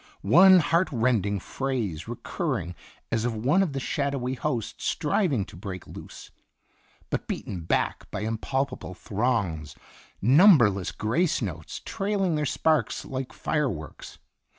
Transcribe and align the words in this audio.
One 0.23 0.61
heart 0.61 0.89
rending 0.91 1.39
phrase 1.39 2.07
recurring 2.07 2.73
as 3.11 3.23
of 3.23 3.35
one 3.35 3.61
of 3.61 3.73
the 3.73 3.79
shadowy 3.79 4.33
host 4.33 4.81
striving 4.81 5.45
to 5.45 5.55
break 5.55 5.85
loose, 5.85 6.31
but 7.11 7.27
beaten 7.27 7.59
back 7.65 8.09
by 8.09 8.21
impalpable 8.21 8.95
throngs, 8.95 9.75
number 10.19 10.71
less 10.71 10.91
grace 10.91 11.39
notes 11.39 11.81
trailing 11.85 12.33
their 12.33 12.47
sparks 12.47 13.05
like 13.05 13.31
fire 13.31 13.69
works. 13.69 14.17